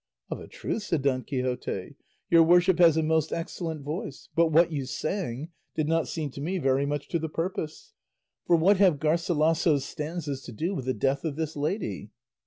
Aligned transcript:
"Of 0.31 0.39
a 0.39 0.47
truth," 0.47 0.81
said 0.81 1.03
Don 1.03 1.21
Quixote, 1.23 1.95
"your 2.27 2.41
worship 2.41 2.79
has 2.79 2.97
a 2.97 3.03
most 3.03 3.31
excellent 3.31 3.81
voice; 3.83 4.29
but 4.35 4.47
what 4.47 4.71
you 4.71 4.87
sang 4.87 5.49
did 5.75 5.87
not 5.87 6.07
seem 6.07 6.31
to 6.31 6.41
me 6.41 6.57
very 6.57 6.87
much 6.87 7.07
to 7.09 7.19
the 7.19 7.29
purpose; 7.29 7.93
for 8.47 8.55
what 8.55 8.77
have 8.77 8.97
Garcilasso's 8.97 9.85
stanzas 9.85 10.41
to 10.41 10.51
do 10.51 10.73
with 10.73 10.85
the 10.85 10.95
death 10.95 11.23
of 11.23 11.35
this 11.35 11.55
lady?" 11.55 12.09